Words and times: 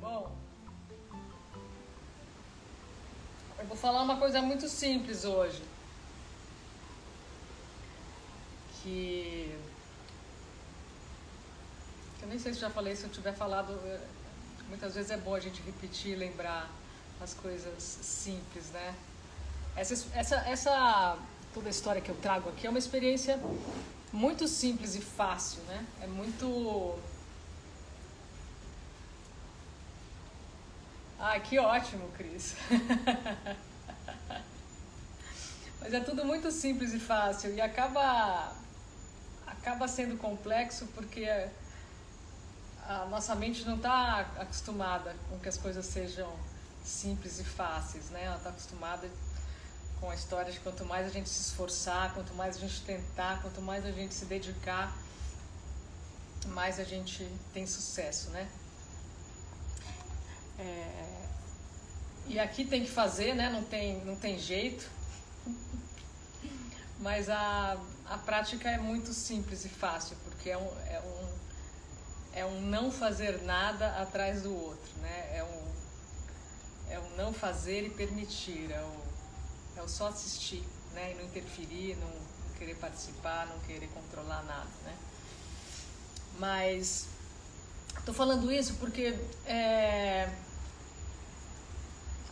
Bom, 0.00 0.36
eu 3.58 3.66
vou 3.66 3.76
falar 3.76 4.02
uma 4.02 4.16
coisa 4.16 4.40
muito 4.42 4.68
simples 4.68 5.24
hoje. 5.24 5.62
Que. 8.82 9.54
Eu 12.22 12.28
nem 12.28 12.38
sei 12.38 12.52
se 12.54 12.60
já 12.60 12.70
falei, 12.70 12.94
se 12.96 13.04
eu 13.04 13.10
tiver 13.10 13.32
falado. 13.34 13.72
eh, 13.84 14.00
Muitas 14.68 14.94
vezes 14.94 15.10
é 15.10 15.16
bom 15.16 15.34
a 15.34 15.40
gente 15.40 15.62
repetir, 15.62 16.14
lembrar 16.14 16.70
as 17.22 17.32
coisas 17.32 17.82
simples, 17.82 18.70
né? 18.70 18.94
Essa, 19.78 19.94
essa, 20.12 20.36
essa 20.48 21.16
toda 21.54 21.68
a 21.68 21.70
história 21.70 22.02
que 22.02 22.10
eu 22.10 22.16
trago 22.16 22.48
aqui 22.48 22.66
é 22.66 22.70
uma 22.70 22.80
experiência 22.80 23.38
muito 24.12 24.48
simples 24.48 24.96
e 24.96 25.00
fácil, 25.00 25.62
né? 25.68 25.86
É 26.02 26.06
muito. 26.08 26.98
Ai, 31.16 31.38
que 31.40 31.60
ótimo, 31.60 32.10
Cris. 32.16 32.56
Mas 35.80 35.94
é 35.94 36.00
tudo 36.00 36.24
muito 36.24 36.50
simples 36.50 36.92
e 36.92 36.98
fácil 36.98 37.54
e 37.54 37.60
acaba 37.60 38.52
acaba 39.46 39.86
sendo 39.86 40.18
complexo 40.18 40.88
porque 40.88 41.24
a 42.84 43.06
nossa 43.06 43.32
mente 43.36 43.64
não 43.64 43.76
está 43.76 44.26
acostumada 44.40 45.14
com 45.30 45.38
que 45.38 45.48
as 45.48 45.56
coisas 45.56 45.86
sejam 45.86 46.32
simples 46.84 47.38
e 47.38 47.44
fáceis, 47.44 48.10
né? 48.10 48.24
Ela 48.24 48.38
está 48.38 48.50
acostumada 48.50 49.08
com 50.00 50.10
a 50.10 50.14
história 50.14 50.52
de 50.52 50.60
quanto 50.60 50.84
mais 50.84 51.06
a 51.06 51.10
gente 51.10 51.28
se 51.28 51.42
esforçar, 51.42 52.14
quanto 52.14 52.32
mais 52.34 52.56
a 52.56 52.60
gente 52.60 52.80
tentar, 52.82 53.42
quanto 53.42 53.60
mais 53.60 53.84
a 53.84 53.90
gente 53.90 54.14
se 54.14 54.24
dedicar, 54.24 54.96
mais 56.46 56.78
a 56.78 56.84
gente 56.84 57.28
tem 57.52 57.66
sucesso, 57.66 58.30
né? 58.30 58.48
É, 60.58 61.28
E 62.26 62.38
aqui 62.38 62.64
tem 62.64 62.84
que 62.84 62.90
fazer, 62.90 63.34
né? 63.34 63.48
Não 63.48 63.62
tem, 63.64 64.04
não 64.04 64.16
tem 64.16 64.38
jeito. 64.38 64.88
Mas 67.00 67.28
a, 67.28 67.78
a 68.06 68.18
prática 68.18 68.68
é 68.68 68.78
muito 68.78 69.12
simples 69.12 69.64
e 69.64 69.68
fácil, 69.68 70.16
porque 70.24 70.50
é 70.50 70.58
um, 70.58 70.70
é 70.88 71.00
um, 71.00 71.38
é 72.32 72.44
um 72.44 72.60
não 72.60 72.90
fazer 72.90 73.42
nada 73.42 74.00
atrás 74.00 74.42
do 74.42 74.54
outro, 74.54 74.90
né? 75.00 75.36
É 75.36 75.44
um, 75.44 75.68
é 76.90 76.98
um 76.98 77.16
não 77.16 77.32
fazer 77.32 77.84
e 77.84 77.90
permitir, 77.90 78.70
é 78.72 78.80
o, 78.80 79.07
é 79.78 79.82
o 79.82 79.88
só 79.88 80.08
assistir, 80.08 80.64
né? 80.92 81.12
E 81.12 81.14
não 81.14 81.24
interferir, 81.24 81.96
não, 81.96 82.10
querer 82.58 82.74
participar, 82.74 83.46
não 83.46 83.58
querer 83.60 83.88
controlar 83.88 84.42
nada, 84.42 84.68
né? 84.84 84.96
Mas 86.38 87.06
estou 87.96 88.12
falando 88.12 88.50
isso 88.50 88.74
porque 88.74 89.16
é, 89.46 90.28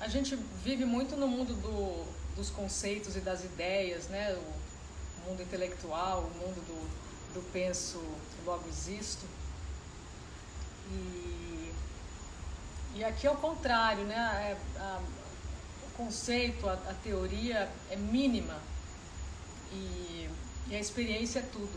a 0.00 0.08
gente 0.08 0.34
vive 0.64 0.84
muito 0.84 1.17
no 1.17 1.28
mundo 1.28 1.55
do, 1.55 2.05
dos 2.34 2.50
conceitos 2.50 3.17
e 3.17 3.20
das 3.20 3.44
ideias, 3.44 4.08
né? 4.08 4.34
O 4.34 5.28
mundo 5.28 5.42
intelectual, 5.42 6.22
o 6.22 6.39
mundo 6.39 6.61
do, 6.67 7.34
do 7.34 7.52
penso, 7.52 8.02
logo 8.44 8.69
existo. 8.69 9.24
E, 10.91 11.72
e 12.97 13.05
aqui 13.05 13.27
é 13.27 13.30
o 13.30 13.36
contrário, 13.36 14.05
né? 14.05 14.17
É, 14.17 14.80
a, 14.80 15.00
conceito, 15.97 16.69
a, 16.69 16.75
a, 16.75 16.94
teoria 17.02 17.70
é 17.91 17.97
mínima 17.97 18.58
e, 19.72 20.28
e, 20.69 20.75
a 20.77 20.78
experiência 20.78 21.41
é 21.41 21.42
tudo. 21.42 21.72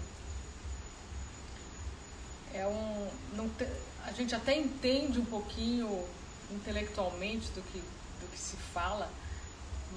É 2.54 2.68
um, 2.68 3.10
não 3.36 3.50
te, 3.50 3.66
a 4.06 4.12
gente 4.12 4.36
até 4.36 4.58
entende 4.58 5.20
um 5.20 5.26
pouquinho 5.26 6.06
intelectualmente 6.52 7.50
do 7.52 7.62
que, 7.62 7.80
do 7.80 8.32
que 8.32 8.40
se 8.40 8.58
fala, 8.58 9.12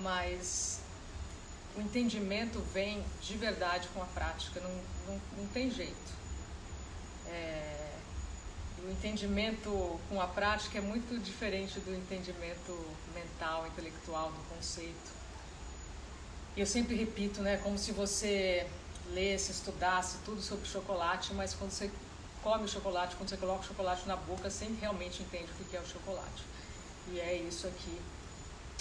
mas 0.01 0.81
o 1.77 1.81
entendimento 1.81 2.61
vem 2.73 3.03
de 3.21 3.37
verdade 3.37 3.89
com 3.95 4.03
a 4.03 4.07
prática, 4.07 4.61
não, 4.61 4.71
não, 5.07 5.21
não 5.39 5.47
tem 5.49 5.71
jeito. 5.71 6.13
É, 7.27 7.82
o 8.85 8.91
entendimento 8.91 10.01
com 10.09 10.21
a 10.21 10.27
prática 10.27 10.79
é 10.79 10.81
muito 10.81 11.19
diferente 11.23 11.79
do 11.81 11.95
entendimento 11.95 12.77
mental, 13.15 13.67
intelectual, 13.67 14.33
do 14.33 14.55
conceito. 14.55 15.13
E 16.57 16.61
eu 16.61 16.67
sempre 16.67 16.97
repito, 16.97 17.41
né, 17.41 17.59
como 17.59 17.79
se 17.79 17.93
você 17.93 18.67
lesse, 19.13 19.53
estudasse 19.53 20.19
tudo 20.25 20.43
sobre 20.43 20.67
chocolate, 20.67 21.33
mas 21.35 21.55
quando 21.55 21.71
você 21.71 21.91
come 22.43 22.65
o 22.65 22.69
chocolate, 22.69 23.15
quando 23.17 23.29
você 23.29 23.37
coloca 23.37 23.61
o 23.61 23.67
chocolate 23.67 24.07
na 24.07 24.17
boca, 24.17 24.51
você 24.51 24.67
realmente 24.81 25.23
entende 25.23 25.51
o 25.53 25.65
que 25.65 25.77
é 25.77 25.81
o 25.81 25.87
chocolate. 25.87 26.43
E 27.13 27.21
é 27.21 27.37
isso 27.37 27.67
aqui, 27.67 28.01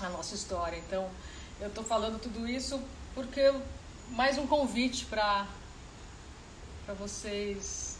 a 0.01 0.09
nossa 0.09 0.33
história. 0.33 0.77
Então, 0.77 1.09
eu 1.59 1.67
estou 1.67 1.83
falando 1.83 2.19
tudo 2.19 2.47
isso 2.47 2.81
porque 3.13 3.53
mais 4.09 4.37
um 4.37 4.47
convite 4.47 5.05
para 5.05 5.47
para 6.85 6.95
vocês 6.95 7.90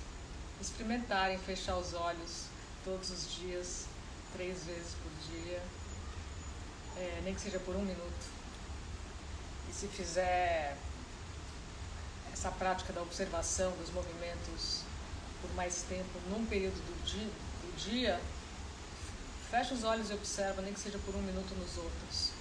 experimentarem 0.62 1.38
fechar 1.40 1.76
os 1.78 1.94
olhos 1.94 2.46
todos 2.86 3.10
os 3.10 3.34
dias, 3.36 3.86
três 4.34 4.64
vezes 4.64 4.94
por 4.94 5.34
dia, 5.34 5.62
é, 6.98 7.22
nem 7.24 7.34
que 7.34 7.42
seja 7.42 7.60
por 7.60 7.76
um 7.76 7.82
minuto. 7.82 8.32
E 9.70 9.74
se 9.74 9.88
fizer 9.88 10.78
essa 12.32 12.52
prática 12.52 12.94
da 12.94 13.02
observação 13.02 13.72
dos 13.78 13.90
movimentos 13.92 14.82
por 15.42 15.54
mais 15.56 15.84
tempo 15.84 16.20
num 16.30 16.46
período 16.46 16.76
do 16.76 17.06
dia, 17.06 17.28
do 17.28 17.76
dia 17.78 18.22
fecha 19.50 19.74
os 19.74 19.84
olhos 19.84 20.10
e 20.10 20.14
observa, 20.14 20.62
nem 20.62 20.74
que 20.74 20.80
seja 20.80 20.98
por 21.00 21.14
um 21.14 21.22
minuto 21.22 21.54
nos 21.56 21.78
outros. 21.78 22.32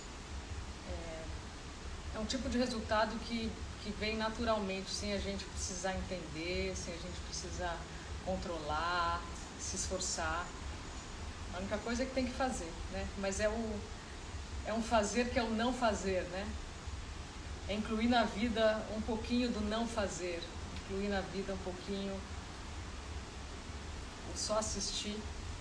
É, 0.88 2.16
é 2.16 2.18
um 2.20 2.24
tipo 2.24 2.48
de 2.48 2.56
resultado 2.56 3.18
que, 3.26 3.50
que 3.82 3.90
vem 3.98 4.16
naturalmente, 4.16 4.90
sem 4.90 5.12
a 5.12 5.18
gente 5.18 5.44
precisar 5.44 5.92
entender, 5.96 6.72
sem 6.76 6.94
a 6.94 6.98
gente 6.98 7.18
precisar 7.26 7.76
controlar, 8.24 9.22
se 9.58 9.76
esforçar. 9.76 10.46
A 11.54 11.58
única 11.58 11.78
coisa 11.78 12.02
é 12.02 12.06
que 12.06 12.14
tem 12.14 12.26
que 12.26 12.32
fazer, 12.32 12.72
né? 12.92 13.06
Mas 13.18 13.40
é, 13.40 13.48
o, 13.48 13.80
é 14.66 14.72
um 14.72 14.82
fazer 14.82 15.30
que 15.30 15.38
é 15.38 15.42
o 15.42 15.50
não 15.50 15.72
fazer, 15.72 16.22
né? 16.24 16.46
É 17.68 17.74
incluir 17.74 18.08
na 18.08 18.24
vida 18.24 18.84
um 18.96 19.00
pouquinho 19.00 19.50
do 19.50 19.60
não 19.60 19.86
fazer, 19.86 20.42
incluir 20.84 21.08
na 21.08 21.20
vida 21.20 21.52
um 21.52 21.58
pouquinho 21.58 22.18
o 24.32 24.38
só 24.38 24.58
assistir 24.58 25.16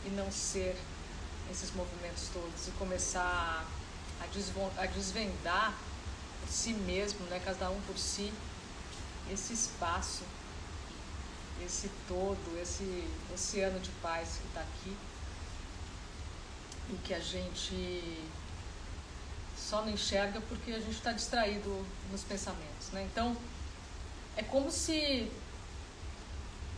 e 0.06 0.10
não 0.10 0.32
ser 0.32 0.76
esses 1.52 1.72
movimentos 1.74 2.30
todos 2.32 2.68
e 2.68 2.72
começar 2.72 3.66
a, 4.22 4.84
a 4.84 4.86
desvendar 4.86 5.74
por 6.40 6.50
si 6.50 6.74
mesmo, 6.74 7.26
né? 7.28 7.42
Cada 7.44 7.70
um 7.70 7.82
por 7.82 7.98
si, 7.98 8.32
esse 9.32 9.54
espaço 9.54 10.24
esse 11.66 11.90
todo, 12.08 12.60
esse 12.62 13.08
oceano 13.34 13.80
de 13.80 13.90
paz 14.02 14.40
que 14.42 14.48
está 14.48 14.62
aqui 14.62 14.98
e 16.92 16.98
que 17.04 17.14
a 17.14 17.20
gente 17.20 18.24
só 19.58 19.82
não 19.82 19.90
enxerga 19.90 20.42
porque 20.42 20.72
a 20.72 20.80
gente 20.80 20.92
está 20.92 21.12
distraído 21.12 21.86
nos 22.12 22.24
pensamentos, 22.24 22.90
né? 22.92 23.08
Então 23.12 23.36
é 24.36 24.44
como 24.44 24.72
se 24.72 25.32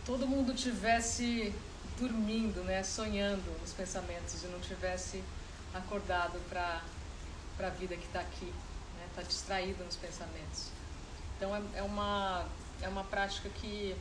todo 0.04 0.26
mundo 0.26 0.52
tivesse 0.54 1.54
dormindo, 1.98 2.62
né? 2.64 2.82
Sonhando 2.82 3.58
nos 3.60 3.72
pensamentos 3.72 4.42
e 4.42 4.46
não 4.48 4.60
tivesse 4.60 5.22
acordado 5.72 6.38
para 6.48 6.82
para 7.56 7.68
a 7.68 7.70
vida 7.70 7.96
que 7.96 8.06
está 8.06 8.20
aqui, 8.20 8.46
né? 8.46 9.06
Está 9.08 9.22
distraído 9.22 9.84
nos 9.84 9.96
pensamentos. 9.96 10.68
Então 11.36 11.54
é, 11.54 11.62
é 11.76 11.82
uma 11.82 12.46
é 12.82 12.88
uma 12.88 13.04
prática 13.04 13.48
que 13.48 13.96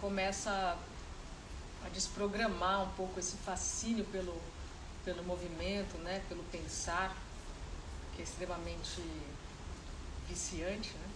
começa 0.00 0.76
a 1.84 1.88
desprogramar 1.88 2.82
um 2.82 2.90
pouco 2.90 3.18
esse 3.18 3.36
fascínio 3.38 4.04
pelo, 4.06 4.40
pelo 5.04 5.22
movimento, 5.24 5.96
né? 5.98 6.22
pelo 6.28 6.42
pensar, 6.44 7.16
que 8.14 8.22
é 8.22 8.24
extremamente 8.24 9.02
viciante, 10.28 10.92
né? 10.94 11.08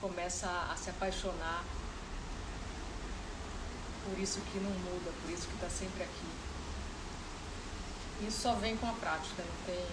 começa 0.00 0.48
a, 0.48 0.76
se 0.76 0.90
apaixonar 0.90 1.64
por 4.04 4.18
isso 4.18 4.40
que 4.40 4.58
não 4.58 4.70
muda, 4.70 5.12
por 5.22 5.30
isso 5.30 5.46
que 5.46 5.54
está 5.54 5.68
sempre 5.68 6.02
aqui. 6.02 6.26
Isso 8.26 8.40
só 8.40 8.54
vem 8.54 8.76
com 8.76 8.88
a 8.88 8.92
prática, 8.92 9.42
não 9.42 9.66
tem. 9.66 9.84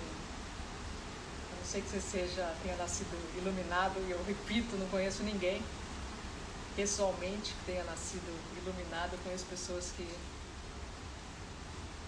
A 1.51 1.55
não 1.59 1.65
sei 1.65 1.81
que 1.81 1.89
você 1.89 1.99
seja, 1.99 2.55
tenha 2.63 2.75
nascido 2.77 3.15
iluminado, 3.37 3.99
e 4.07 4.11
eu 4.11 4.23
repito, 4.25 4.77
não 4.77 4.87
conheço 4.87 5.23
ninguém 5.23 5.61
pessoalmente 6.77 7.55
que 7.55 7.65
tenha 7.65 7.83
nascido 7.85 8.39
iluminado, 8.55 9.13
eu 9.13 9.19
conheço 9.23 9.45
pessoas 9.45 9.91
que, 9.97 10.05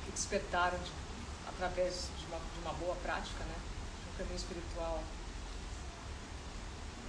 que 0.06 0.12
despertaram 0.12 0.78
de, 0.78 0.92
através 1.48 2.08
de 2.20 2.26
uma, 2.28 2.38
de 2.38 2.60
uma 2.62 2.74
boa 2.74 2.96
prática, 2.98 3.44
né? 3.46 3.56
Um 4.14 4.18
caminho 4.20 4.36
espiritual 4.36 5.04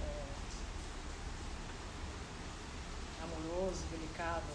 é, 0.01 0.23
amoroso, 3.25 3.83
delicado, 3.91 4.51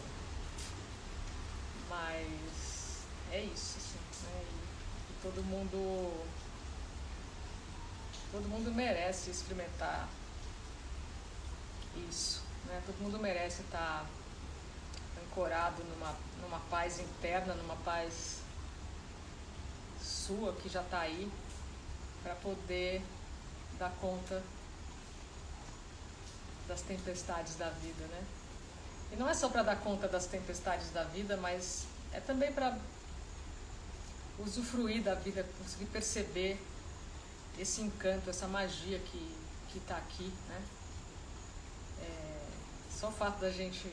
mas 1.88 3.04
é 3.30 3.44
isso, 3.44 3.78
assim, 3.78 4.00
né? 4.26 4.42
E, 4.50 5.12
e 5.12 5.16
todo 5.22 5.44
mundo 5.44 6.26
todo 8.32 8.48
mundo 8.48 8.72
merece 8.72 9.30
experimentar 9.30 10.08
isso, 12.10 12.45
né? 12.66 12.82
Todo 12.84 12.98
mundo 12.98 13.18
merece 13.18 13.62
estar 13.62 14.06
ancorado 15.24 15.82
numa, 15.84 16.14
numa 16.42 16.60
paz 16.70 17.00
interna, 17.00 17.54
numa 17.54 17.76
paz 17.76 18.40
sua 20.00 20.52
que 20.54 20.68
já 20.68 20.82
está 20.82 21.00
aí 21.00 21.30
para 22.22 22.34
poder 22.36 23.02
dar 23.78 23.90
conta 24.00 24.42
das 26.66 26.82
tempestades 26.82 27.56
da 27.56 27.70
vida, 27.70 28.04
né? 28.06 28.24
E 29.12 29.16
não 29.16 29.28
é 29.28 29.34
só 29.34 29.48
para 29.48 29.62
dar 29.62 29.76
conta 29.76 30.08
das 30.08 30.26
tempestades 30.26 30.90
da 30.90 31.04
vida, 31.04 31.36
mas 31.36 31.86
é 32.12 32.20
também 32.20 32.52
para 32.52 32.76
usufruir 34.38 35.02
da 35.02 35.14
vida, 35.14 35.46
conseguir 35.58 35.86
perceber 35.86 36.60
esse 37.58 37.80
encanto, 37.80 38.28
essa 38.28 38.48
magia 38.48 38.98
que 38.98 39.46
que 39.76 39.78
está 39.78 39.96
aqui, 39.98 40.32
né? 40.48 40.62
É, 42.00 42.25
só 42.98 43.08
o 43.08 43.12
fato 43.12 43.40
da 43.40 43.50
gente 43.50 43.86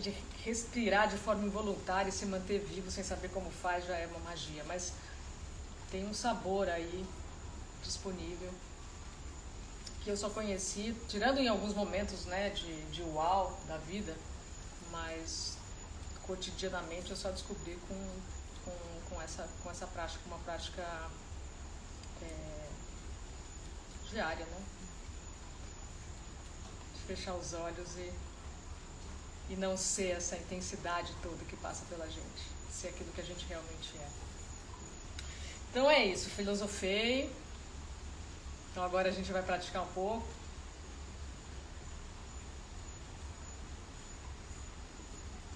de 0.00 0.10
respirar 0.44 1.08
de 1.08 1.16
forma 1.16 1.44
involuntária 1.44 2.08
e 2.08 2.12
se 2.12 2.26
manter 2.26 2.58
vivo 2.58 2.90
sem 2.90 3.04
saber 3.04 3.28
como 3.28 3.48
faz 3.50 3.84
já 3.84 3.96
é 3.96 4.06
uma 4.06 4.18
magia. 4.20 4.64
Mas 4.64 4.92
tem 5.90 6.04
um 6.04 6.14
sabor 6.14 6.68
aí 6.68 7.06
disponível 7.82 8.52
que 10.02 10.10
eu 10.10 10.16
só 10.16 10.30
conheci, 10.30 10.96
tirando 11.08 11.38
em 11.38 11.48
alguns 11.48 11.74
momentos 11.74 12.24
né, 12.24 12.50
de, 12.50 12.82
de 12.86 13.02
uau 13.02 13.60
da 13.68 13.76
vida, 13.78 14.16
mas 14.90 15.56
cotidianamente 16.26 17.10
eu 17.10 17.16
só 17.16 17.30
descobri 17.30 17.78
com, 17.88 18.20
com, 18.64 19.14
com, 19.14 19.22
essa, 19.22 19.48
com 19.62 19.70
essa 19.70 19.86
prática, 19.86 20.20
uma 20.26 20.38
prática 20.38 20.82
é, 22.22 22.68
diária, 24.10 24.46
né? 24.46 24.77
Fechar 27.08 27.34
os 27.34 27.54
olhos 27.54 27.96
e 27.96 28.12
e 29.48 29.56
não 29.56 29.76
ser 29.76 30.10
essa 30.10 30.36
intensidade 30.36 31.12
toda 31.22 31.44
que 31.44 31.56
passa 31.56 31.84
pela 31.86 32.06
gente, 32.06 32.42
ser 32.70 32.88
aquilo 32.88 33.10
que 33.12 33.20
a 33.20 33.24
gente 33.24 33.46
realmente 33.46 33.96
é. 33.96 34.08
Então 35.70 35.90
é 35.90 36.04
isso, 36.04 36.28
filosofei. 36.30 37.32
Então 38.70 38.82
agora 38.82 39.08
a 39.08 39.12
gente 39.12 39.32
vai 39.32 39.42
praticar 39.42 39.82
um 39.82 39.92
pouco. 39.92 40.26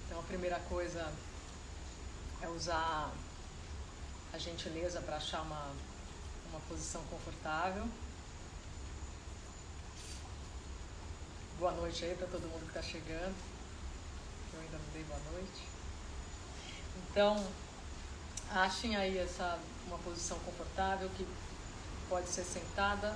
Então 0.05 0.19
a 0.19 0.23
primeira 0.23 0.59
coisa 0.61 1.13
é 2.41 2.47
usar 2.47 3.11
a 4.33 4.37
gentileza 4.37 5.01
para 5.01 5.17
achar 5.17 5.41
uma, 5.43 5.71
uma 6.49 6.59
posição 6.67 7.03
confortável. 7.05 7.87
Boa 11.59 11.71
noite 11.71 12.03
aí 12.03 12.15
para 12.15 12.27
todo 12.27 12.41
mundo 12.49 12.61
que 12.61 12.77
está 12.77 12.81
chegando 12.81 13.35
eu 14.53 14.61
ainda 14.61 14.77
não 14.77 14.93
dei 14.93 15.03
boa 15.03 15.19
noite. 15.31 15.63
Então, 16.97 17.45
achem 18.51 18.95
aí 18.95 19.17
essa 19.17 19.59
uma 19.87 19.97
posição 19.99 20.37
confortável 20.39 21.09
que 21.15 21.27
pode 22.09 22.27
ser 22.29 22.43
sentada, 22.43 23.15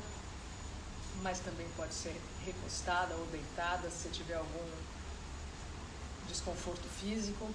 mas 1.21 1.39
também 1.39 1.67
pode 1.75 1.93
ser 1.93 2.19
recostada 2.45 3.15
ou 3.15 3.25
deitada 3.27 3.89
se 3.89 4.09
tiver 4.09 4.35
algum 4.35 4.69
desconforto 6.27 6.87
físico. 6.99 7.49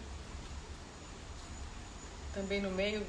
Também 2.35 2.61
no 2.61 2.71
meio 2.71 3.07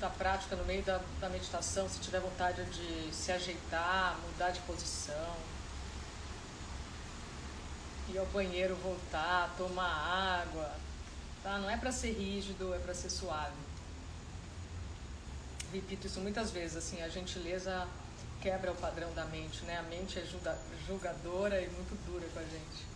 da 0.00 0.08
prática, 0.08 0.56
no 0.56 0.64
meio 0.64 0.82
da, 0.82 1.00
da 1.20 1.28
meditação, 1.28 1.88
se 1.88 1.98
tiver 2.00 2.20
vontade 2.20 2.64
de 2.66 3.14
se 3.14 3.32
ajeitar, 3.32 4.18
mudar 4.20 4.50
de 4.50 4.60
posição, 4.60 5.36
ir 8.10 8.18
ao 8.18 8.26
banheiro, 8.26 8.74
voltar, 8.76 9.54
tomar 9.56 10.42
água, 10.42 10.72
tá? 11.42 11.58
Não 11.58 11.70
é 11.70 11.76
para 11.76 11.92
ser 11.92 12.12
rígido, 12.12 12.74
é 12.74 12.78
para 12.78 12.94
ser 12.94 13.10
suave. 13.10 13.54
Repito 15.72 16.06
isso 16.06 16.20
muitas 16.20 16.50
vezes, 16.50 16.76
assim, 16.76 17.00
a 17.00 17.08
gentileza 17.08 17.86
quebra 18.40 18.72
o 18.72 18.76
padrão 18.76 19.12
da 19.14 19.24
mente, 19.26 19.62
né? 19.64 19.78
A 19.78 19.82
mente 19.82 20.18
é 20.18 20.24
julgadora 20.86 21.60
e 21.60 21.68
muito 21.68 21.94
dura 22.06 22.26
com 22.32 22.38
a 22.40 22.42
gente. 22.42 22.86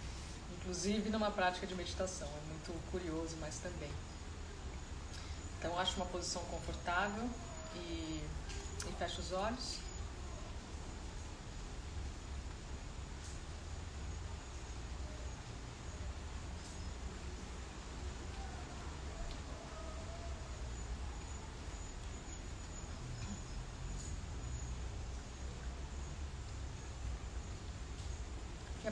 Inclusive 0.58 1.10
numa 1.10 1.30
prática 1.30 1.66
de 1.66 1.74
meditação, 1.74 2.26
é 2.28 2.48
muito 2.48 2.90
curioso, 2.90 3.36
mas 3.40 3.58
também. 3.58 3.90
Então, 5.58 5.78
acho 5.78 5.96
uma 5.96 6.06
posição 6.06 6.42
confortável 6.44 7.28
e, 7.76 8.22
e 8.88 8.92
fecha 8.98 9.20
os 9.20 9.32
olhos. 9.32 9.83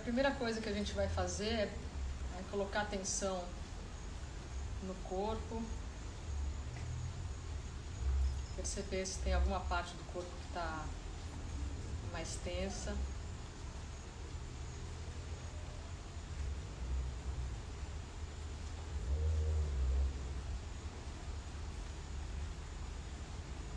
Primeira 0.02 0.32
coisa 0.32 0.60
que 0.60 0.68
a 0.68 0.72
gente 0.72 0.92
vai 0.94 1.08
fazer 1.08 1.46
é, 1.46 1.62
é 1.62 2.42
colocar 2.50 2.82
atenção 2.82 3.44
no 4.82 4.94
corpo, 5.08 5.62
perceber 8.56 9.06
se 9.06 9.20
tem 9.20 9.32
alguma 9.32 9.60
parte 9.60 9.94
do 9.94 10.04
corpo 10.12 10.28
que 10.40 10.48
está 10.48 10.84
mais 12.12 12.36
tensa. 12.42 12.96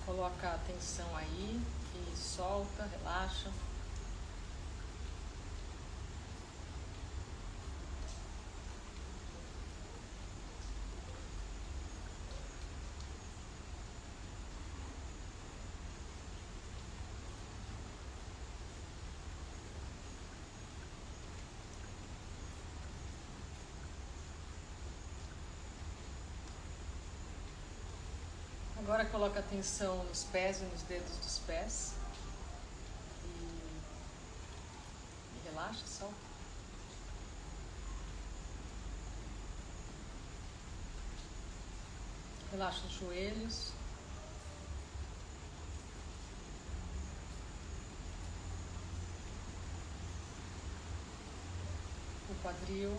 Coloca 0.05 0.47
a 0.47 0.55
atenção 0.55 1.15
aí 1.15 1.61
e 1.95 2.17
solta, 2.17 2.85
relaxa. 2.85 3.51
Agora 28.95 29.09
coloca 29.09 29.39
atenção 29.41 30.05
nos 30.05 30.23
pés 30.23 30.61
e 30.61 30.63
nos 30.63 30.81
dedos 30.83 31.17
dos 31.17 31.39
pés. 31.39 31.95
E, 33.25 33.27
e 35.35 35.49
relaxa, 35.49 35.85
solta. 35.85 36.15
Relaxa 42.53 42.87
os 42.87 42.93
joelhos. 42.93 43.73
O 52.29 52.35
quadril. 52.41 52.97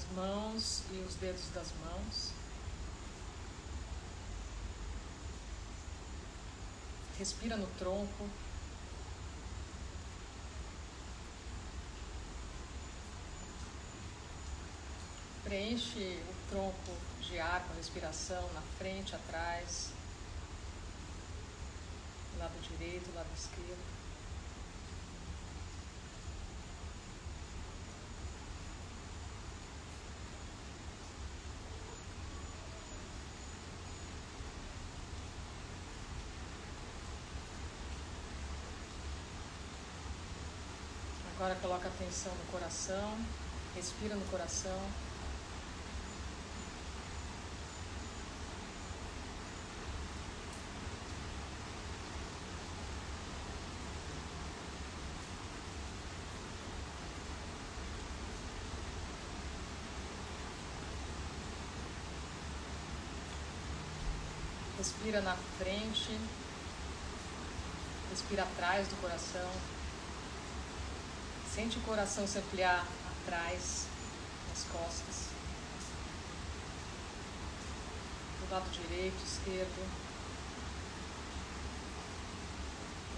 As 0.00 0.16
mãos 0.16 0.82
e 0.90 0.98
os 1.06 1.14
dedos 1.16 1.50
das 1.54 1.68
mãos. 1.84 2.30
Respira 7.18 7.56
no 7.56 7.66
tronco. 7.78 8.28
Preenche 15.44 16.22
o 16.28 16.50
tronco 16.50 16.96
de 17.20 17.38
ar 17.38 17.62
com 17.64 17.74
respiração 17.74 18.50
na 18.54 18.62
frente, 18.78 19.14
atrás, 19.14 19.90
lado 22.38 22.54
direito, 22.62 23.12
lado 23.14 23.28
esquerdo. 23.34 23.99
Agora 41.40 41.54
coloca 41.54 41.88
atenção 41.88 42.34
no 42.34 42.52
coração, 42.52 43.18
respira 43.74 44.14
no 44.14 44.26
coração. 44.26 44.78
Respira 64.76 65.22
na 65.22 65.34
frente, 65.56 66.20
respira 68.10 68.42
atrás 68.42 68.86
do 68.88 69.00
coração. 69.00 69.79
Sente 71.54 71.78
o 71.78 71.82
coração 71.82 72.26
se 72.26 72.38
ampliar 72.38 72.86
atrás, 73.22 73.86
nas 74.48 74.64
costas. 74.64 75.30
Do 78.40 78.54
lado 78.54 78.70
direito, 78.70 79.16
esquerdo. 79.24 79.90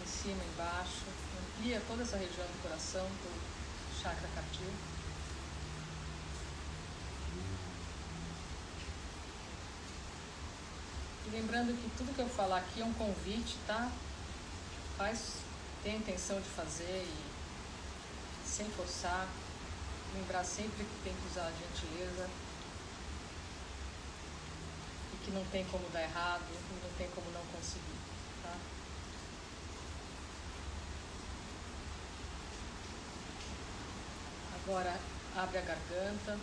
Em 0.03 0.07
cima, 0.07 0.43
embaixo. 0.55 1.05
Amplia 1.59 1.83
toda 1.87 2.03
essa 2.03 2.17
região 2.17 2.47
do 2.47 2.63
coração, 2.63 3.05
do 3.05 4.03
chakra 4.03 4.29
cardíaco. 4.35 4.93
lembrando 11.33 11.73
que 11.73 11.97
tudo 11.97 12.15
que 12.15 12.21
eu 12.21 12.29
falar 12.29 12.59
aqui 12.59 12.83
é 12.83 12.85
um 12.85 12.93
convite, 12.93 13.57
tá? 13.67 13.91
Faz, 14.99 15.39
tem 15.83 15.95
a 15.95 15.97
intenção 15.97 16.39
de 16.39 16.49
fazer 16.51 17.07
e 17.07 17.42
sem 18.53 18.69
forçar. 18.71 19.27
Lembrar 20.15 20.45
sempre 20.45 20.85
que 20.85 21.03
tem 21.03 21.15
que 21.15 21.27
usar 21.27 21.47
a 21.47 21.53
gentileza 21.53 22.29
e 25.15 25.17
que 25.25 25.31
não 25.31 25.43
tem 25.47 25.65
como 25.65 25.89
dar 25.89 26.03
errado 26.03 26.43
e 26.51 26.85
não 26.85 26.93
tem 26.99 27.09
como 27.15 27.31
não 27.31 27.41
conseguir, 27.47 27.97
tá? 28.43 28.55
Agora 34.63 35.01
abre 35.35 35.59
a 35.59 35.63
garganta. 35.63 36.39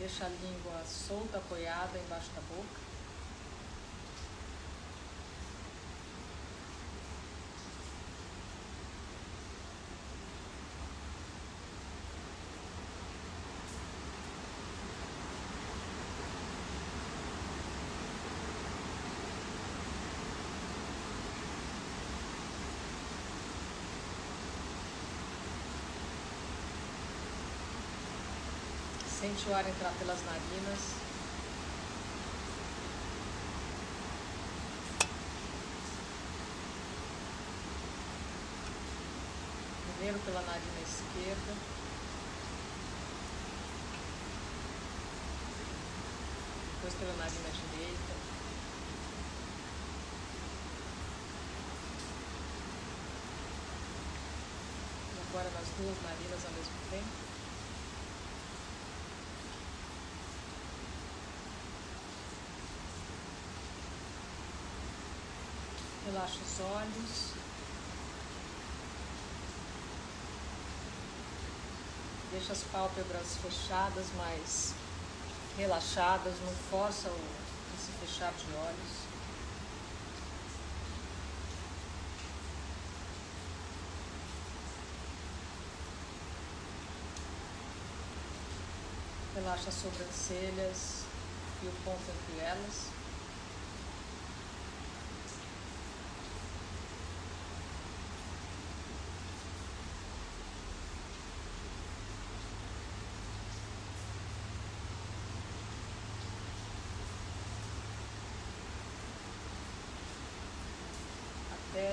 Deixa 0.00 0.24
a 0.24 0.28
língua 0.30 0.82
solta, 0.86 1.36
apoiada 1.36 1.98
embaixo 1.98 2.30
da 2.34 2.40
boca. 2.40 2.89
Sente 29.20 29.50
o 29.50 29.54
ar 29.54 29.68
entrar 29.68 29.92
pelas 29.98 30.18
narinas. 30.24 30.80
Primeiro 39.98 40.18
pela 40.20 40.40
narina 40.40 40.80
esquerda. 40.80 41.54
Depois 46.72 46.94
pela 46.94 47.12
narina 47.18 47.50
direita. 47.50 48.14
E 55.14 55.20
agora 55.28 55.50
nas 55.50 55.68
duas 55.76 56.02
narinas 56.04 56.46
ao 56.46 56.52
mesmo 56.52 56.90
tempo. 56.90 57.29
Relaxa 66.12 66.40
os 66.44 66.60
olhos. 66.60 67.32
Deixa 72.32 72.52
as 72.52 72.62
pálpebras 72.64 73.36
fechadas, 73.36 74.06
mas 74.16 74.74
relaxadas, 75.56 76.34
não 76.44 76.52
força 76.68 77.08
o, 77.08 77.20
esse 77.76 77.92
fechar 78.00 78.32
de 78.32 78.52
olhos. 78.56 78.90
Relaxa 89.36 89.68
as 89.68 89.74
sobrancelhas 89.76 91.04
e 91.62 91.66
o 91.66 91.72
ponto 91.84 92.02
entre 92.10 92.44
elas. 92.44 92.99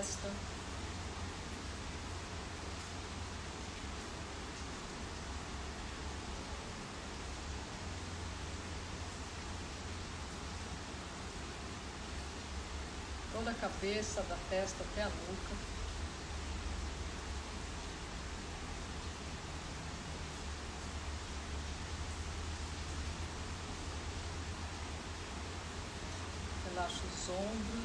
Testa. 0.07 0.31
Toda 13.33 13.51
a 13.51 13.53
cabeça, 13.53 14.21
da 14.23 14.37
testa 14.49 14.83
até 14.83 15.03
a 15.03 15.09
nuca. 15.09 15.55
Relaxa 26.69 27.01
os 27.05 27.29
ombros, 27.29 27.76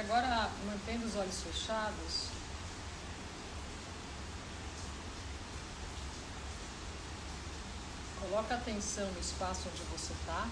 agora, 0.00 0.50
mantendo 0.66 1.06
os 1.06 1.14
olhos 1.14 1.42
fechados, 1.42 2.28
coloca 8.20 8.54
atenção 8.54 9.06
no 9.12 9.20
espaço 9.20 9.68
onde 9.68 9.82
você 9.92 10.12
está. 10.14 10.48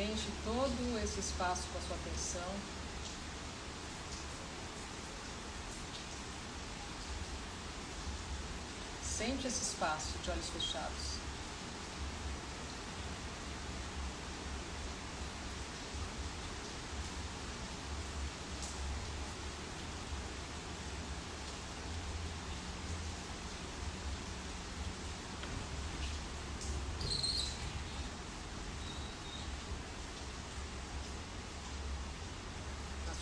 Preenche 0.00 0.30
todo 0.46 0.98
esse 1.04 1.20
espaço 1.20 1.64
com 1.70 1.78
a 1.78 1.82
sua 1.82 1.96
atenção. 1.96 2.50
Sente 9.04 9.46
esse 9.46 9.62
espaço 9.62 10.16
de 10.24 10.30
olhos 10.30 10.48
fechados. 10.48 11.20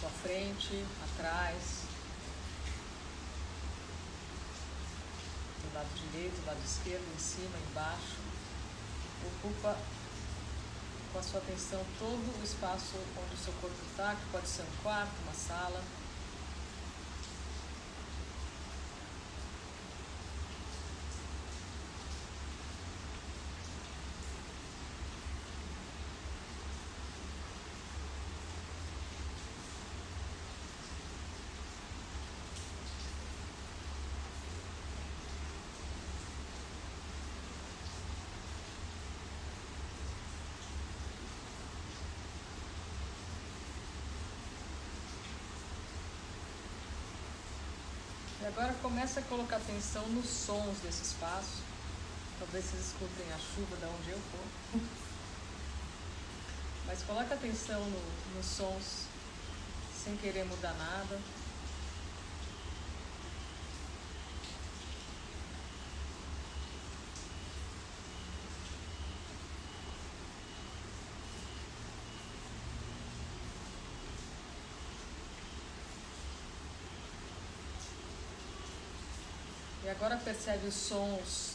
Sua 0.08 0.22
frente, 0.22 0.84
atrás, 1.04 1.82
do 5.62 5.74
lado 5.74 5.88
direito, 5.94 6.40
do 6.40 6.46
lado 6.46 6.60
esquerdo, 6.64 7.04
em 7.14 7.18
cima, 7.18 7.58
embaixo. 7.70 8.16
Ocupa 9.26 9.76
com 11.12 11.18
a 11.18 11.22
sua 11.22 11.40
atenção 11.40 11.84
todo 11.98 12.40
o 12.40 12.44
espaço 12.44 12.96
onde 13.16 13.34
o 13.34 13.38
seu 13.38 13.52
corpo 13.54 13.76
está, 13.90 14.14
que 14.14 14.30
pode 14.30 14.48
ser 14.48 14.62
um 14.62 14.82
quarto, 14.82 15.12
uma 15.24 15.34
sala. 15.34 15.82
Agora 48.46 48.74
começa 48.82 49.20
a 49.20 49.22
colocar 49.24 49.56
atenção 49.56 50.06
nos 50.08 50.26
sons 50.26 50.78
desse 50.82 51.02
espaço. 51.02 51.62
Talvez 52.38 52.64
vocês 52.64 52.86
escutem 52.86 53.26
a 53.32 53.38
chuva 53.38 53.76
da 53.76 53.88
onde 53.88 54.10
eu 54.10 54.20
for. 54.30 54.80
Mas 56.86 57.02
coloca 57.02 57.34
atenção 57.34 57.80
no, 57.80 58.36
nos 58.36 58.46
sons 58.46 59.06
sem 60.04 60.16
querer 60.16 60.44
mudar 60.44 60.72
nada. 60.74 61.18
E 79.88 79.90
agora 79.90 80.18
percebe 80.18 80.66
os 80.66 80.74
sons 80.74 81.54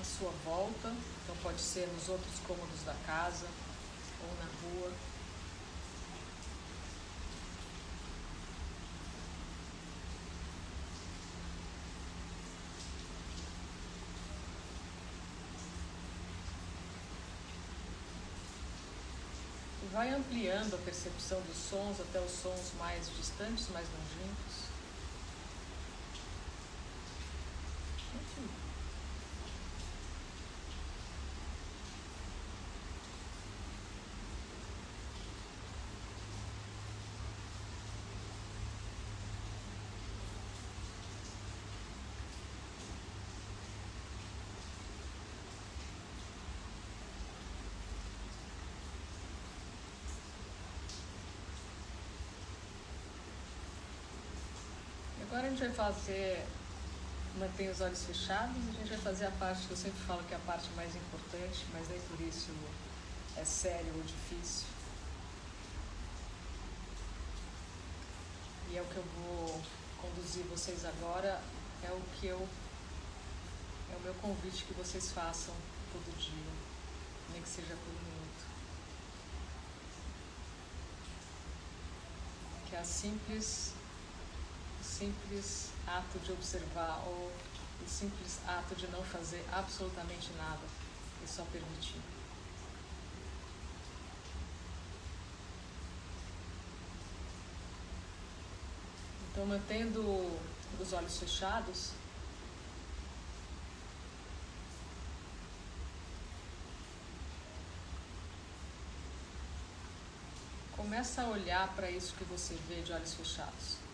à 0.00 0.04
sua 0.04 0.30
volta, 0.44 0.94
então 1.24 1.36
pode 1.42 1.60
ser 1.60 1.88
nos 1.88 2.08
outros 2.08 2.38
cômodos 2.46 2.80
da 2.84 2.94
casa 3.04 3.48
ou 4.22 4.28
na 4.38 4.44
rua. 4.62 4.92
Vai 19.92 20.10
ampliando 20.10 20.74
a 20.74 20.78
percepção 20.78 21.40
dos 21.40 21.56
sons 21.56 22.00
até 22.00 22.20
os 22.20 22.30
sons 22.30 22.70
mais 22.78 23.10
distantes, 23.16 23.68
mais 23.70 23.88
longínquos. 23.88 24.73
Agora 55.34 55.48
a 55.48 55.50
gente 55.50 55.66
vai 55.66 55.90
fazer, 55.90 56.46
mantém 57.40 57.68
os 57.68 57.80
olhos 57.80 58.04
fechados, 58.04 58.54
a 58.56 58.78
gente 58.78 58.88
vai 58.88 58.98
fazer 58.98 59.26
a 59.26 59.32
parte 59.32 59.66
que 59.66 59.72
eu 59.72 59.76
sempre 59.76 59.98
falo 60.06 60.22
que 60.22 60.32
é 60.32 60.36
a 60.36 60.40
parte 60.46 60.70
mais 60.76 60.94
importante, 60.94 61.66
mas 61.72 61.88
nem 61.88 62.00
por 62.02 62.20
isso 62.20 62.52
é 63.36 63.44
sério 63.44 63.92
ou 63.96 64.02
difícil. 64.02 64.68
E 68.70 68.76
é 68.76 68.82
o 68.82 68.84
que 68.84 68.96
eu 68.96 69.02
vou 69.02 69.60
conduzir 70.00 70.44
vocês 70.44 70.84
agora, 70.84 71.42
é 71.82 71.90
o 71.90 72.00
que 72.20 72.28
eu 72.28 72.48
é 73.92 73.96
o 73.96 74.00
meu 74.02 74.14
convite 74.14 74.62
que 74.62 74.74
vocês 74.74 75.10
façam 75.10 75.52
todo 75.92 76.16
dia, 76.16 76.52
nem 77.32 77.42
que 77.42 77.48
seja 77.48 77.74
por 77.74 77.90
um 77.90 78.04
minuto. 78.04 78.44
Que 82.70 82.76
é 82.76 82.78
a 82.78 82.84
simples 82.84 83.74
simples 84.98 85.70
ato 85.88 86.20
de 86.20 86.30
observar 86.30 87.02
ou 87.06 87.32
o 87.84 87.88
simples 87.88 88.38
ato 88.46 88.76
de 88.76 88.86
não 88.88 89.02
fazer 89.02 89.44
absolutamente 89.52 90.30
nada 90.34 90.62
e 91.24 91.28
só 91.28 91.44
permitir. 91.46 92.00
Então, 99.32 99.44
mantendo 99.46 100.00
os 100.80 100.92
olhos 100.92 101.18
fechados, 101.18 101.90
começa 110.76 111.22
a 111.22 111.28
olhar 111.30 111.74
para 111.74 111.90
isso 111.90 112.14
que 112.14 112.22
você 112.22 112.56
vê 112.68 112.80
de 112.82 112.92
olhos 112.92 113.14
fechados. 113.14 113.84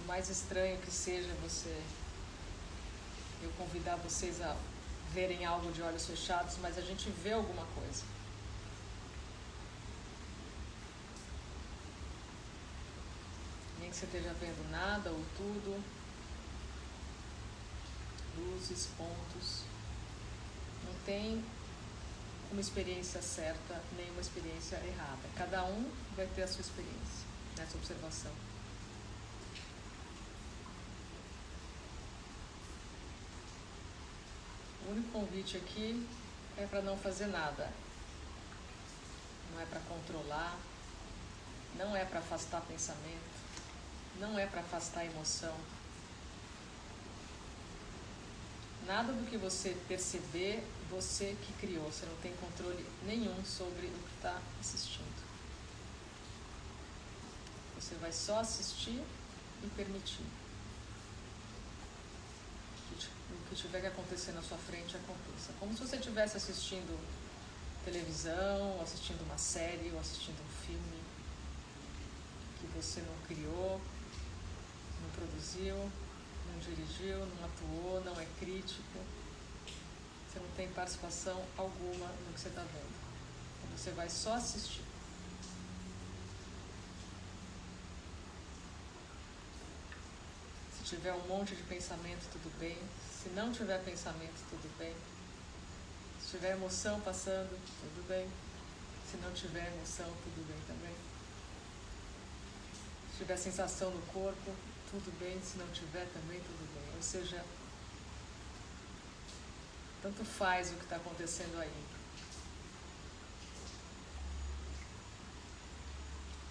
mais 0.11 0.29
estranho 0.29 0.77
que 0.79 0.91
seja 0.91 1.33
você, 1.41 1.73
eu 3.41 3.49
convidar 3.51 3.95
vocês 3.95 4.41
a 4.41 4.57
verem 5.13 5.45
algo 5.45 5.71
de 5.71 5.81
olhos 5.81 6.05
fechados, 6.05 6.57
mas 6.61 6.77
a 6.77 6.81
gente 6.81 7.09
vê 7.23 7.31
alguma 7.31 7.65
coisa. 7.67 8.03
Nem 13.79 13.89
que 13.89 13.95
você 13.95 14.05
esteja 14.05 14.33
vendo 14.33 14.69
nada 14.69 15.11
ou 15.11 15.25
tudo, 15.37 15.81
luzes, 18.37 18.89
pontos. 18.97 19.63
Não 20.83 20.93
tem 21.05 21.41
uma 22.51 22.59
experiência 22.59 23.21
certa 23.21 23.81
nem 23.95 24.11
uma 24.11 24.19
experiência 24.19 24.75
errada. 24.75 25.29
Cada 25.37 25.63
um 25.63 25.89
vai 26.17 26.27
ter 26.27 26.43
a 26.43 26.47
sua 26.49 26.59
experiência 26.59 27.25
nessa 27.55 27.77
observação. 27.77 28.51
O 34.87 34.91
único 34.91 35.00
convite 35.11 35.57
aqui 35.57 36.07
é 36.57 36.65
para 36.65 36.81
não 36.81 36.97
fazer 36.97 37.27
nada. 37.27 37.69
Não 39.51 39.61
é 39.61 39.65
para 39.65 39.79
controlar, 39.81 40.57
não 41.75 41.95
é 41.95 42.05
para 42.05 42.19
afastar 42.19 42.61
pensamento, 42.61 43.31
não 44.19 44.39
é 44.39 44.45
para 44.45 44.61
afastar 44.61 45.05
emoção. 45.05 45.55
Nada 48.85 49.13
do 49.13 49.29
que 49.29 49.37
você 49.37 49.77
perceber, 49.87 50.63
você 50.89 51.37
que 51.45 51.53
criou. 51.53 51.85
Você 51.91 52.05
não 52.05 52.15
tem 52.17 52.33
controle 52.35 52.85
nenhum 53.03 53.45
sobre 53.45 53.85
o 53.85 53.91
que 53.91 54.15
está 54.15 54.41
assistindo. 54.59 55.21
Você 57.79 57.95
vai 57.95 58.11
só 58.11 58.39
assistir 58.39 59.03
e 59.63 59.67
permitir 59.75 60.25
o 62.91 63.40
que 63.51 63.55
tiver 63.57 63.81
que 63.81 63.87
acontecer 63.87 64.31
na 64.31 64.41
sua 64.41 64.57
frente 64.57 64.95
aconteça. 64.95 65.51
Como 65.59 65.75
se 65.75 65.85
você 65.85 65.97
estivesse 65.97 66.37
assistindo 66.37 66.97
televisão, 67.83 68.79
assistindo 68.81 69.21
uma 69.23 69.37
série 69.37 69.91
ou 69.91 69.99
assistindo 69.99 70.39
um 70.39 70.65
filme 70.65 71.03
que 72.59 72.67
você 72.67 73.01
não 73.01 73.27
criou, 73.27 73.81
não 75.01 75.09
produziu, 75.09 75.75
não 75.75 76.59
dirigiu, 76.59 77.17
não 77.25 77.45
atuou, 77.45 78.01
não 78.05 78.21
é 78.21 78.25
crítico. 78.39 78.99
Você 80.29 80.39
não 80.39 80.49
tem 80.55 80.69
participação 80.69 81.43
alguma 81.57 82.07
no 82.07 82.33
que 82.33 82.39
você 82.39 82.47
está 82.47 82.61
vendo. 82.61 83.77
Você 83.77 83.91
vai 83.91 84.09
só 84.09 84.35
assistir. 84.35 84.83
Se 90.77 90.80
tiver 90.95 91.13
um 91.13 91.25
monte 91.25 91.55
de 91.55 91.63
pensamento, 91.63 92.29
tudo 92.33 92.51
bem. 92.59 92.77
Se 93.23 93.29
não 93.29 93.53
tiver 93.53 93.81
pensamento, 93.81 94.35
tudo 94.49 94.77
bem. 94.77 94.93
Se 96.19 96.31
tiver 96.31 96.51
emoção 96.51 96.99
passando, 96.99 97.49
tudo 97.79 98.07
bem. 98.09 98.27
Se 99.09 99.15
não 99.17 99.31
tiver 99.31 99.67
emoção, 99.67 100.05
tudo 100.05 100.45
bem 100.45 100.57
também. 100.67 100.93
Se 103.11 103.19
tiver 103.19 103.37
sensação 103.37 103.89
no 103.89 104.01
corpo, 104.07 104.53
tudo 104.89 105.17
bem. 105.17 105.41
Se 105.41 105.57
não 105.57 105.67
tiver 105.69 106.05
também, 106.11 106.41
tudo 106.41 106.73
bem. 106.73 106.95
Ou 106.95 107.01
seja, 107.01 107.41
tanto 110.01 110.25
faz 110.25 110.71
o 110.71 110.75
que 110.75 110.83
está 110.83 110.97
acontecendo 110.97 111.57
aí. 111.57 111.90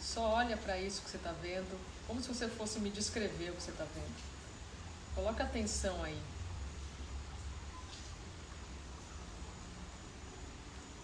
Só 0.00 0.22
olha 0.30 0.56
para 0.56 0.78
isso 0.78 1.02
que 1.02 1.10
você 1.10 1.18
está 1.18 1.32
vendo, 1.32 1.78
como 2.06 2.22
se 2.22 2.28
você 2.28 2.48
fosse 2.48 2.80
me 2.80 2.90
descrever 2.90 3.50
o 3.50 3.54
que 3.54 3.62
você 3.62 3.70
está 3.70 3.84
vendo. 3.84 4.30
Coloca 5.14 5.44
atenção 5.44 6.02
aí. 6.02 6.20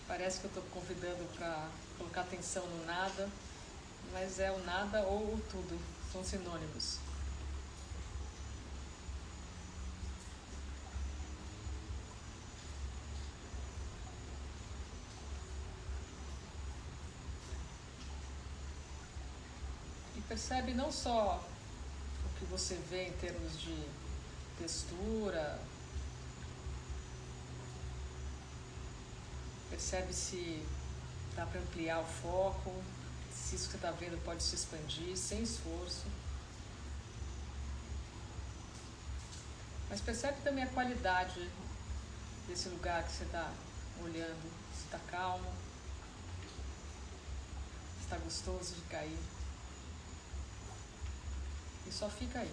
Parece 0.09 0.41
que 0.41 0.47
eu 0.47 0.49
estou 0.49 0.63
convidando 0.73 1.25
para 1.37 1.69
colocar 1.99 2.23
atenção 2.23 2.67
no 2.67 2.87
nada, 2.87 3.29
mas 4.13 4.39
é 4.39 4.51
o 4.51 4.59
nada 4.65 5.03
ou 5.03 5.35
o 5.35 5.43
tudo, 5.51 5.79
são 6.13 6.25
sinônimos. 6.25 7.06
Percebe 20.37 20.75
não 20.75 20.93
só 20.93 21.43
o 22.27 22.39
que 22.39 22.45
você 22.45 22.75
vê 22.91 23.09
em 23.09 23.13
termos 23.13 23.59
de 23.59 23.89
textura, 24.59 25.59
Percebe 29.71 30.13
se 30.13 30.65
dá 31.35 31.45
para 31.45 31.61
ampliar 31.61 32.01
o 32.01 32.05
foco, 32.05 32.71
se 33.33 33.57
isso 33.57 33.69
que 33.69 33.77
está 33.77 33.91
vendo 33.91 34.23
pode 34.25 34.43
se 34.43 34.55
expandir 34.55 35.17
sem 35.17 35.43
esforço. 35.43 36.05
Mas 39.89 40.01
percebe 40.01 40.41
também 40.43 40.63
a 40.63 40.69
qualidade 40.69 41.51
desse 42.47 42.69
lugar 42.69 43.03
que 43.03 43.13
você 43.13 43.25
está 43.25 43.53
olhando, 44.03 44.53
se 44.73 44.85
está 44.85 44.99
calmo, 45.11 45.51
se 47.99 48.05
está 48.05 48.19
gostoso 48.19 48.75
de 48.75 48.83
cair. 48.83 49.36
E 51.87 51.93
só 51.93 52.09
fica 52.09 52.41
aí. 52.41 52.53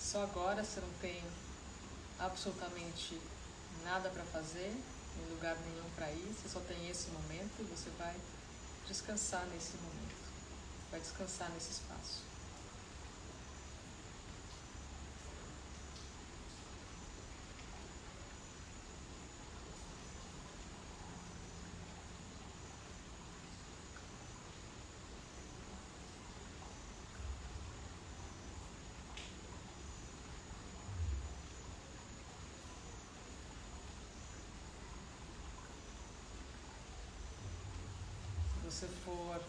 Só 0.00 0.22
agora 0.22 0.64
você 0.64 0.80
não 0.80 0.92
tem 1.00 1.22
absolutamente 2.18 3.20
nada 3.84 4.08
para 4.08 4.24
fazer, 4.24 4.74
em 5.16 5.34
lugar 5.34 5.56
nenhum 5.56 5.90
para 5.94 6.10
ir, 6.10 6.34
você 6.34 6.48
só 6.48 6.60
tem 6.60 6.88
esse 6.88 7.10
momento 7.10 7.52
e 7.60 7.64
você 7.64 7.90
vai 7.98 8.16
descansar 8.86 9.44
nesse 9.48 9.76
momento, 9.76 10.16
vai 10.90 10.98
descansar 11.00 11.50
nesse 11.50 11.72
espaço. 11.72 12.22
Você 38.70 38.86
for 39.02 39.40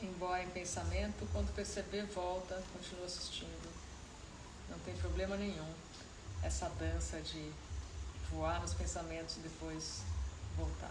embora 0.00 0.42
em 0.42 0.48
pensamento, 0.48 1.28
quando 1.30 1.54
perceber, 1.54 2.06
volta, 2.06 2.62
continua 2.72 3.04
assistindo. 3.04 3.70
Não 4.70 4.78
tem 4.78 4.96
problema 4.96 5.36
nenhum 5.36 5.70
essa 6.42 6.70
dança 6.70 7.20
de 7.20 7.52
voar 8.30 8.62
nos 8.62 8.72
pensamentos 8.72 9.36
e 9.36 9.40
depois 9.40 10.00
voltar. 10.56 10.90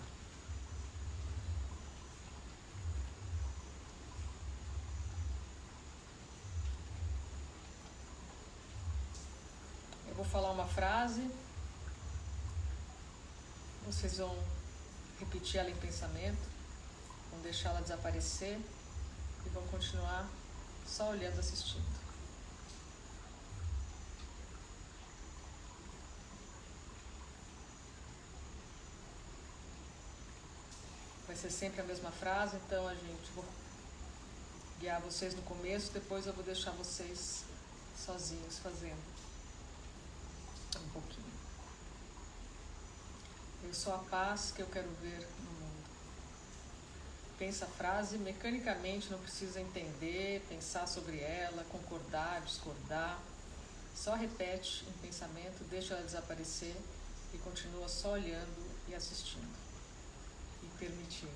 Eu 10.08 10.14
vou 10.14 10.26
falar 10.26 10.52
uma 10.52 10.68
frase, 10.68 11.28
vocês 13.88 14.20
vão 14.20 14.38
repetir 15.20 15.60
ela 15.60 15.72
em 15.72 15.76
pensamento 15.78 16.61
vão 17.32 17.42
deixá-la 17.42 17.82
desaparecer 17.82 18.60
e 19.46 19.50
vão 19.50 19.66
continuar 19.68 20.30
só 20.86 21.10
olhando, 21.10 21.40
assistindo. 21.40 22.02
Vai 31.26 31.36
ser 31.36 31.50
sempre 31.50 31.80
a 31.80 31.84
mesma 31.86 32.12
frase, 32.12 32.58
então 32.58 32.88
a 32.88 32.94
gente 32.94 33.32
vou 33.34 33.46
guiar 34.80 35.00
vocês 35.00 35.34
no 35.34 35.42
começo, 35.44 35.92
depois 35.94 36.28
eu 36.28 36.34
vou 36.34 36.44
deixar 36.44 36.72
vocês 36.72 37.46
sozinhos 37.96 38.60
fazendo 38.60 39.02
um 40.76 40.90
pouquinho. 40.90 41.32
Eu 43.64 43.74
sou 43.74 43.94
a 43.94 44.00
paz 44.00 44.52
que 44.52 44.62
eu 44.62 44.68
quero 44.68 44.90
ver 45.02 45.28
no 45.40 45.61
pensa 47.42 47.66
a 47.66 47.68
frase 47.68 48.20
mecanicamente, 48.20 49.10
não 49.10 49.18
precisa 49.18 49.60
entender, 49.60 50.46
pensar 50.48 50.86
sobre 50.86 51.20
ela, 51.22 51.64
concordar, 51.72 52.40
discordar. 52.42 53.20
Só 53.96 54.14
repete 54.14 54.86
em 54.88 54.92
pensamento, 55.02 55.64
deixa 55.68 55.96
ela 55.96 56.04
desaparecer 56.04 56.76
e 57.34 57.40
continua 57.40 57.90
só 57.90 58.12
olhando 58.12 58.72
e 58.88 58.94
assistindo 58.94 59.58
e 60.62 60.68
permitindo, 60.78 61.32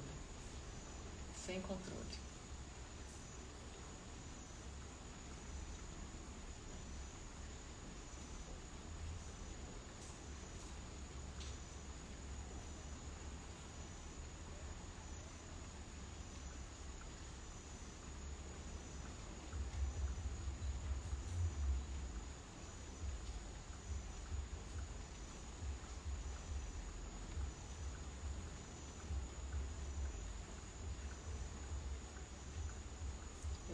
sem 1.44 1.60
controle. 1.62 2.25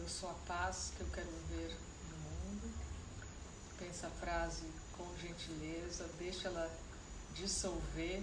Eu 0.02 0.08
sou 0.08 0.30
a 0.30 0.34
paz 0.48 0.90
que 0.96 1.00
eu 1.00 1.06
quero 1.14 1.30
ver 1.48 1.78
no 2.10 2.16
mundo. 2.18 2.74
Pensa 3.78 4.08
a 4.08 4.10
frase 4.10 4.64
com 4.96 5.06
gentileza, 5.16 6.10
deixa 6.18 6.48
ela 6.48 6.68
dissolver 7.36 8.20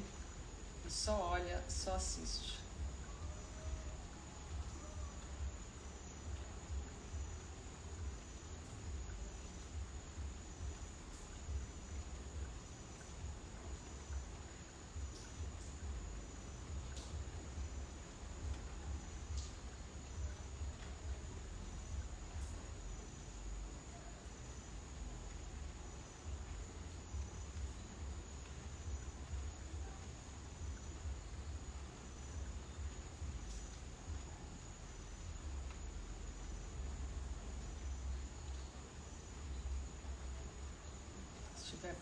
e 0.86 0.92
só 0.92 1.14
olha, 1.32 1.64
só 1.70 1.96
assiste. 1.96 2.60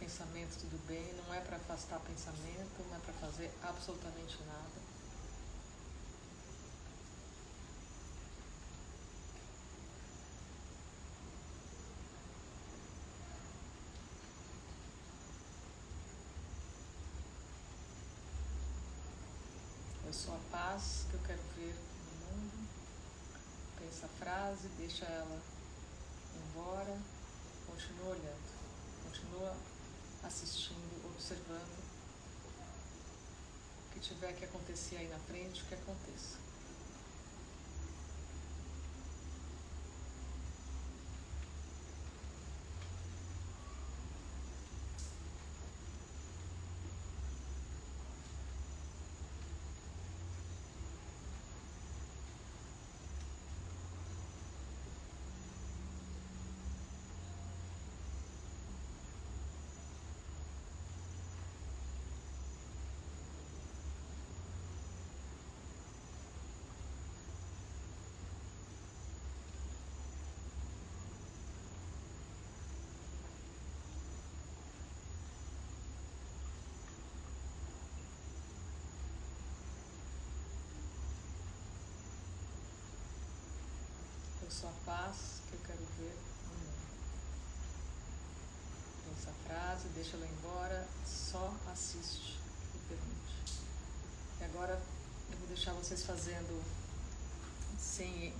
pensamentos, 0.07 0.55
tudo 0.55 0.79
bem, 0.87 1.13
não 1.15 1.33
é 1.33 1.41
para 1.41 1.57
afastar 1.57 1.99
pensamento, 1.99 2.81
não 2.87 2.95
é 2.95 2.99
para 2.99 3.13
fazer 3.15 3.51
absolutamente 3.61 4.37
nada. 4.45 4.87
É 20.05 20.07
eu 20.07 20.13
sou 20.13 20.35
a 20.35 20.39
paz 20.49 21.05
que 21.09 21.15
eu 21.15 21.19
quero 21.27 21.41
ver 21.57 21.75
no 22.05 22.37
mundo. 22.37 22.69
Pensa 23.77 24.05
a 24.05 24.09
frase, 24.23 24.69
deixa 24.77 25.03
ela 25.03 25.41
embora, 26.33 26.97
continua 27.67 28.11
olhando, 28.11 28.47
continua 29.03 29.76
assistindo, 30.27 31.05
observando. 31.05 31.77
O 33.87 33.93
que 33.93 33.99
tiver 33.99 34.33
que 34.33 34.45
acontecer 34.45 34.97
aí 34.97 35.07
na 35.07 35.19
frente, 35.19 35.63
que 35.63 35.73
aconteça. 35.73 36.37
Eu 84.47 84.51
sou 84.51 84.69
a 84.69 84.73
paz 84.85 85.41
que 85.49 85.55
eu 85.55 85.59
quero 85.59 85.85
ver 85.99 86.15
no 86.45 86.53
mundo. 86.53 86.79
Pensa 89.03 89.29
a 89.29 89.33
frase, 89.45 89.89
deixa 89.89 90.15
ela 90.15 90.25
embora, 90.25 90.87
só 91.05 91.53
assiste 91.69 92.39
e 92.73 92.77
permite. 92.87 93.61
E 94.39 94.43
agora 94.45 94.81
eu 95.29 95.37
vou 95.37 95.47
deixar 95.49 95.73
vocês 95.73 96.05
fazendo 96.05 96.63
sem 97.77 98.33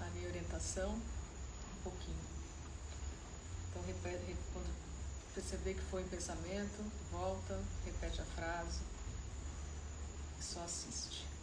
a 0.00 0.04
minha 0.10 0.28
orientação 0.30 0.90
um 0.90 1.82
pouquinho. 1.84 2.26
Então 3.70 3.82
repete, 3.86 4.36
quando 4.52 4.74
perceber 5.32 5.74
que 5.74 5.82
foi 5.82 6.02
em 6.02 6.08
pensamento, 6.08 6.92
volta, 7.12 7.62
repete 7.84 8.20
a 8.20 8.24
frase 8.24 8.80
e 10.40 10.42
só 10.42 10.64
assiste. 10.64 11.35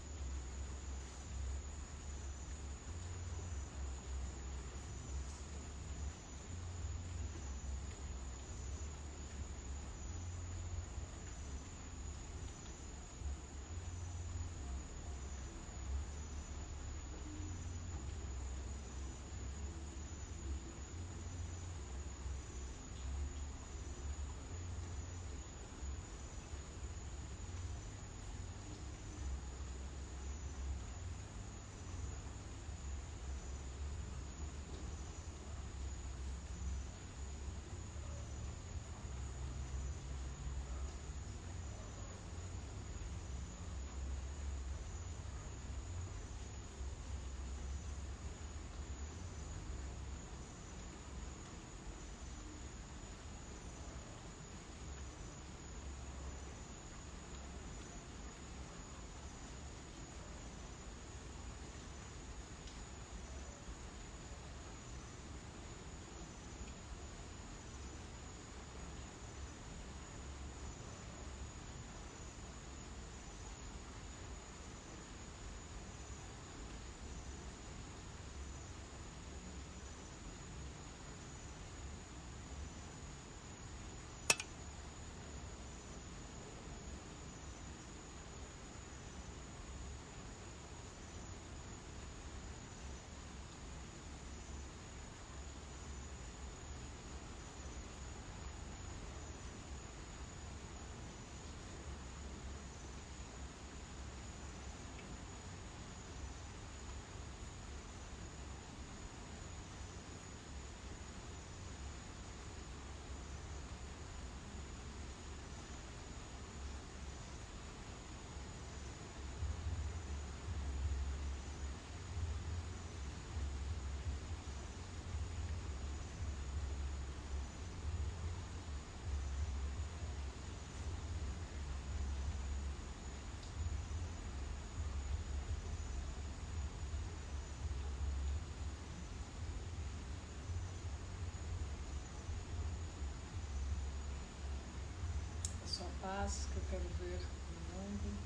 Paz 146.04 146.48
que 146.52 146.58
eu 146.58 146.64
quero 146.70 146.84
ver 147.00 147.22
no 147.56 147.80
mundo. 147.80 148.20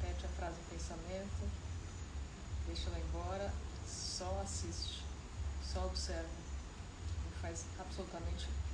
Repete 0.00 0.26
a 0.26 0.28
frase 0.28 0.54
em 0.60 0.76
pensamento, 0.76 1.50
deixa 2.68 2.88
ela 2.88 3.00
embora, 3.00 3.52
só 3.84 4.40
assiste, 4.40 5.02
só 5.60 5.84
observa, 5.86 6.28
não 7.24 7.40
faz 7.40 7.64
absolutamente 7.80 8.46
nada. 8.46 8.71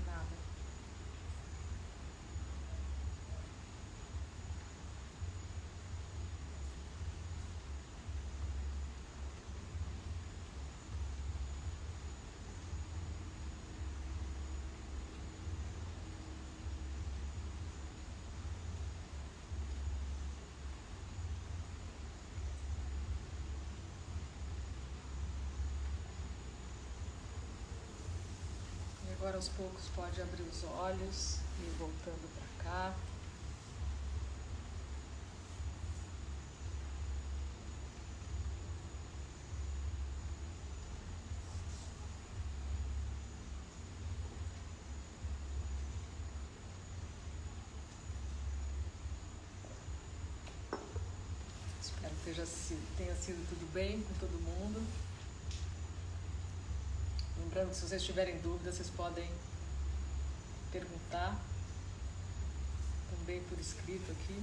Agora 29.28 29.40
aos 29.40 29.50
poucos 29.50 29.84
pode 29.94 30.22
abrir 30.22 30.42
os 30.42 30.64
olhos 30.64 31.36
e 31.60 31.66
ir 31.66 31.74
voltando 31.78 32.26
para 32.34 32.64
cá. 32.64 32.94
esteja, 52.26 52.46
tenha 52.96 53.14
sido 53.14 53.46
tudo 53.50 53.70
bem 53.74 54.00
com 54.00 54.14
todo 54.14 54.32
mundo. 54.40 55.08
Lembrando 57.48 57.70
que 57.70 57.76
se 57.76 57.88
vocês 57.88 58.02
tiverem 58.02 58.38
dúvidas, 58.40 58.74
vocês 58.74 58.90
podem 58.90 59.26
perguntar 60.70 61.34
também 63.08 63.40
por 63.44 63.58
escrito 63.58 64.12
aqui, 64.12 64.42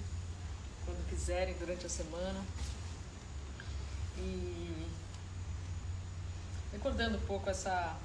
quando 0.83 1.07
quiserem, 1.07 1.55
durante 1.59 1.85
a 1.85 1.89
semana. 1.89 2.43
E 4.17 4.87
recordando 6.71 7.19
um 7.19 7.27
pouco 7.27 7.47
essa, 7.47 7.95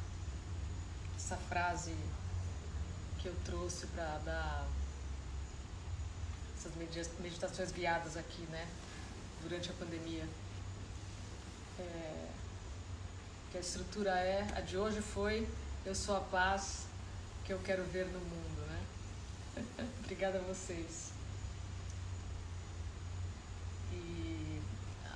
essa 1.16 1.38
frase 1.48 1.96
que 3.20 3.28
eu 3.28 3.34
trouxe 3.46 3.86
para 3.86 4.18
dar 4.18 4.68
essas 6.58 6.74
meditações 7.20 7.72
guiadas 7.72 8.18
aqui, 8.18 8.42
né, 8.50 8.68
durante 9.40 9.70
a 9.70 9.72
pandemia. 9.72 10.28
É, 11.78 12.39
que 13.50 13.58
a 13.58 13.60
estrutura 13.60 14.10
é, 14.10 14.46
a 14.54 14.60
de 14.60 14.76
hoje 14.76 15.00
foi 15.00 15.48
Eu 15.84 15.94
sou 15.94 16.16
a 16.16 16.20
paz 16.20 16.86
que 17.44 17.52
eu 17.52 17.58
quero 17.58 17.82
ver 17.84 18.06
no 18.06 18.20
mundo, 18.20 18.66
né? 18.68 19.86
Obrigada 20.04 20.38
a 20.38 20.42
vocês. 20.42 21.10
E 23.92 24.60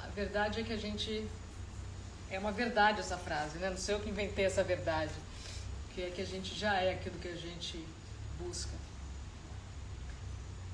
a 0.03 0.09
verdade 0.09 0.61
é 0.61 0.65
que 0.65 0.73
a 0.73 0.77
gente. 0.77 1.29
É 2.31 2.39
uma 2.39 2.51
verdade 2.51 3.01
essa 3.01 3.17
frase, 3.17 3.59
né? 3.59 3.71
Não 3.71 3.77
sei 3.77 3.95
eu 3.95 4.01
que 4.01 4.11
inventei 4.11 4.47
essa 4.47 4.65
verdade. 4.65 5.13
Que 5.95 6.03
é 6.03 6.11
que 6.11 6.21
a 6.21 6.27
gente 6.27 6.59
já 6.59 6.81
é 6.81 6.95
aquilo 6.95 7.19
que 7.21 7.29
a 7.29 7.37
gente 7.37 7.87
busca. 8.41 8.75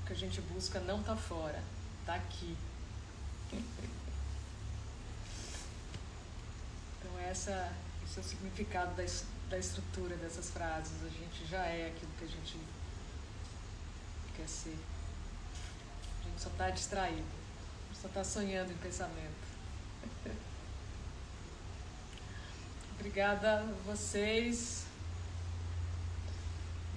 O 0.01 0.07
que 0.07 0.13
a 0.13 0.15
gente 0.15 0.41
busca 0.41 0.79
não 0.79 1.01
está 1.01 1.15
fora, 1.15 1.61
está 1.99 2.15
aqui. 2.15 2.57
Então 6.99 7.19
essa, 7.31 7.73
esse 8.03 8.19
é 8.19 8.21
o 8.21 8.25
significado 8.25 8.93
da, 8.95 9.03
da 9.49 9.57
estrutura 9.57 10.15
dessas 10.17 10.49
frases. 10.49 11.01
A 11.03 11.09
gente 11.09 11.45
já 11.49 11.65
é 11.65 11.87
aquilo 11.87 12.11
que 12.19 12.25
a 12.25 12.27
gente 12.27 12.59
quer 14.35 14.47
ser. 14.47 14.77
A 16.19 16.29
gente 16.29 16.41
só 16.41 16.49
está 16.49 16.69
distraído, 16.69 17.23
só 17.99 18.07
está 18.07 18.23
sonhando 18.23 18.71
em 18.71 18.77
pensamento. 18.77 19.51
Obrigada 22.99 23.61
a 23.61 23.63
vocês. 23.85 24.85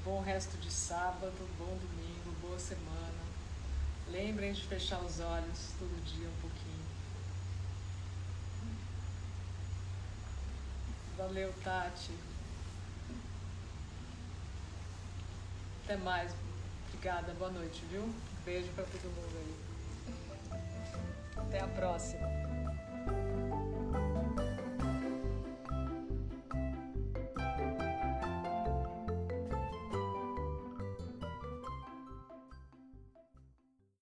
Bom 0.04 0.20
resto 0.20 0.58
de 0.58 0.70
sábado, 0.70 1.48
bom 1.58 1.78
domingo, 1.78 2.30
boa 2.42 2.58
semana. 2.58 3.24
Lembrem 4.10 4.52
de 4.52 4.62
fechar 4.66 5.00
os 5.00 5.18
olhos 5.20 5.70
todo 5.78 6.04
dia 6.04 6.28
um 6.28 6.40
pouquinho. 6.42 6.93
Valeu, 11.26 11.50
Tati. 11.64 12.12
Até 15.82 15.96
mais. 15.96 16.34
Obrigada, 16.88 17.32
boa 17.34 17.50
noite, 17.50 17.82
viu? 17.90 18.14
Beijo 18.44 18.68
para 18.72 18.84
todo 18.84 19.04
mundo 19.04 19.34
aí. 19.38 19.54
Até 21.38 21.60
a 21.60 21.66
próxima. 21.68 22.53